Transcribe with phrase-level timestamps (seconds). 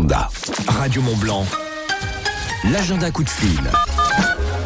[0.00, 0.28] l'agenda.
[0.66, 1.46] Radio Mont Blanc,
[2.70, 3.60] l'agenda coup de fil.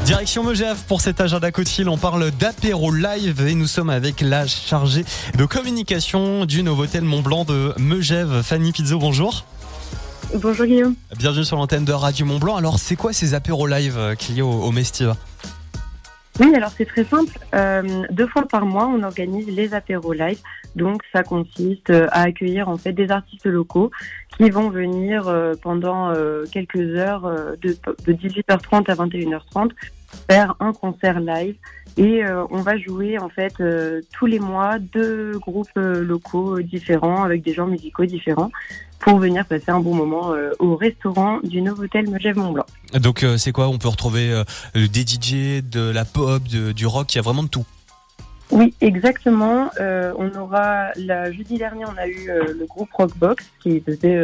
[0.05, 1.89] Direction Megève pour cet agenda coup de fil.
[1.89, 5.05] On parle d'apéro live et nous sommes avec la chargée
[5.37, 8.99] de communication du Novotel Mont Blanc de Megève, Fanny Pizzo.
[8.99, 9.45] Bonjour.
[10.35, 10.95] Bonjour Guillaume.
[11.17, 12.57] Bienvenue sur l'antenne de Radio Mont Blanc.
[12.57, 15.17] Alors, c'est quoi ces apéros live euh, qu'il y a au, au Mestiva?
[16.41, 17.33] Oui, alors c'est très simple.
[17.55, 20.41] Euh, deux fois par mois, on organise les apéros live.
[20.75, 23.93] Donc, ça consiste euh, à accueillir en fait des artistes locaux
[24.37, 29.71] qui vont venir euh, pendant euh, quelques heures, euh, de, de 18h30 à 21h30,
[30.31, 31.57] faire un concert live.
[31.97, 36.61] Et euh, on va jouer en fait euh, tous les mois deux groupes euh, locaux
[36.61, 38.51] différents avec des genres musicaux différents
[38.99, 42.65] pour venir passer un bon moment au restaurant du Novotel Megève Mont Blanc.
[42.95, 43.69] Donc, c'est quoi?
[43.69, 44.43] On peut retrouver
[44.75, 47.67] des DJ, de la pop, de- du rock, il y a vraiment de tout.
[48.51, 49.69] Oui, exactement.
[49.79, 54.19] On aura la jeudi dernier, on a eu le groupe Rockbox qui faisait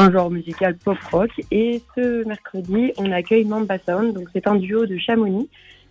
[0.00, 4.14] un genre musical pop rock, et ce mercredi, on accueille Mamba Sound.
[4.14, 5.48] Donc c'est un duo de Chamonix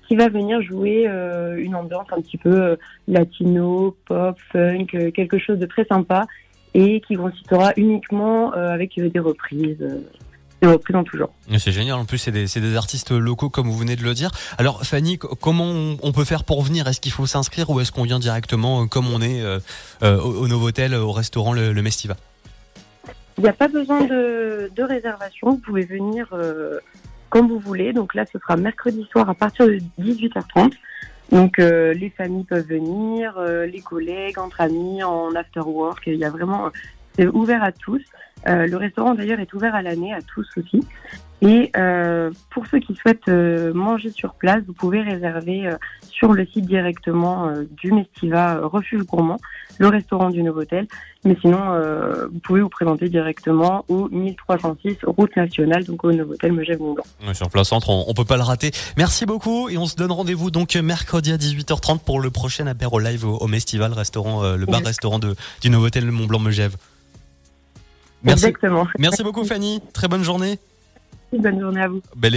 [0.08, 2.76] qui va venir jouer euh, une ambiance un petit peu euh,
[3.08, 6.26] latino, pop, funk, euh, quelque chose de très sympa
[6.74, 9.78] et qui consistera uniquement avec des reprises,
[10.62, 11.34] des reprises en tout genre.
[11.58, 11.98] C'est génial.
[11.98, 14.30] En plus, c'est des, des artistes locaux, comme vous venez de le dire.
[14.60, 15.66] Alors, Fanny, co- comment
[16.04, 16.88] on, peut faire pour venir?
[16.88, 19.44] Est-ce qu'il faut s'inscrire ou est-ce qu'on vient directement, comme on est,
[20.04, 22.18] au, au Novotel, au restaurant Le, le Mestiva
[23.40, 25.52] Il n'y a pas besoin de, de réservation.
[25.52, 26.78] Vous pouvez venir euh,
[27.30, 27.94] comme vous voulez.
[27.94, 30.74] Donc là, ce sera mercredi soir à partir de 18h30.
[31.32, 36.04] Donc euh, les familles peuvent venir, euh, les collègues, entre amis, en after work.
[36.08, 36.70] Il y a vraiment,
[37.16, 38.02] c'est ouvert à tous.
[38.46, 40.86] Euh, le restaurant d'ailleurs est ouvert à l'année, à tous aussi.
[41.42, 45.70] Et euh, pour ceux qui souhaitent euh, manger sur place, vous pouvez réserver
[46.04, 49.40] sur le site directement du Mestiva Refuge Gourmand,
[49.80, 50.88] le restaurant du Novotel.
[51.26, 56.54] Mais sinon, euh, vous pouvez vous présenter directement au 1306 route nationale, donc au Novotel
[56.54, 57.04] Megève Mont Blanc.
[57.26, 58.72] Ouais, Sur Place Centre, on, on peut pas le rater.
[58.98, 63.00] Merci beaucoup et on se donne rendez-vous donc mercredi à 18h30 pour le prochain apéro
[63.00, 64.72] live au, au Mestival, restaurant, euh, le Oui.
[64.72, 66.76] bar-restaurant du Novotel Mont Blanc Megève.
[68.24, 68.86] Merci, Exactement.
[69.00, 69.82] merci beaucoup Fanny.
[69.94, 70.60] Très bonne journée.
[71.32, 72.02] Bonne journée à vous.
[72.16, 72.28] Belle